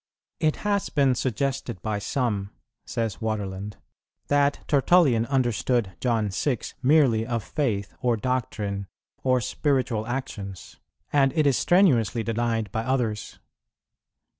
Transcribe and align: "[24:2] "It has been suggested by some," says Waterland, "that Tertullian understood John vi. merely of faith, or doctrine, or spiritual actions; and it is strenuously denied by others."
"[24:2] 0.39 0.47
"It 0.47 0.55
has 0.55 0.89
been 0.89 1.13
suggested 1.13 1.79
by 1.83 1.99
some," 1.99 2.49
says 2.87 3.21
Waterland, 3.21 3.77
"that 4.29 4.61
Tertullian 4.67 5.27
understood 5.27 5.95
John 5.99 6.31
vi. 6.31 6.57
merely 6.81 7.23
of 7.23 7.43
faith, 7.43 7.93
or 8.01 8.17
doctrine, 8.17 8.87
or 9.21 9.39
spiritual 9.39 10.07
actions; 10.07 10.79
and 11.13 11.31
it 11.35 11.45
is 11.45 11.55
strenuously 11.55 12.23
denied 12.23 12.71
by 12.71 12.81
others." 12.83 13.37